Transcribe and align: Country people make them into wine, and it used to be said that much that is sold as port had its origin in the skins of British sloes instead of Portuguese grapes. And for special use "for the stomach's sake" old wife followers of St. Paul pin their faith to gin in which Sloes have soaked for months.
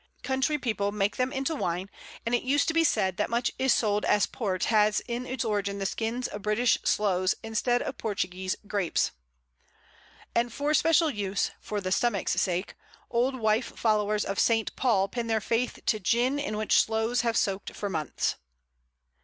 Country 0.23 0.57
people 0.57 0.91
make 0.91 1.17
them 1.17 1.31
into 1.31 1.53
wine, 1.53 1.87
and 2.25 2.33
it 2.33 2.41
used 2.41 2.67
to 2.69 2.73
be 2.73 2.83
said 2.83 3.17
that 3.17 3.29
much 3.29 3.55
that 3.59 3.63
is 3.65 3.71
sold 3.71 4.03
as 4.05 4.25
port 4.25 4.63
had 4.63 4.99
its 5.07 5.45
origin 5.45 5.75
in 5.75 5.79
the 5.79 5.85
skins 5.85 6.27
of 6.27 6.41
British 6.41 6.79
sloes 6.83 7.35
instead 7.43 7.83
of 7.83 7.99
Portuguese 7.99 8.55
grapes. 8.65 9.11
And 10.33 10.51
for 10.51 10.73
special 10.73 11.11
use 11.11 11.51
"for 11.59 11.79
the 11.81 11.91
stomach's 11.91 12.41
sake" 12.41 12.73
old 13.11 13.35
wife 13.35 13.77
followers 13.77 14.25
of 14.25 14.39
St. 14.39 14.75
Paul 14.75 15.07
pin 15.07 15.27
their 15.27 15.39
faith 15.39 15.77
to 15.85 15.99
gin 15.99 16.39
in 16.39 16.57
which 16.57 16.81
Sloes 16.81 17.21
have 17.21 17.37
soaked 17.37 17.75
for 17.75 17.87
months. 17.87 18.37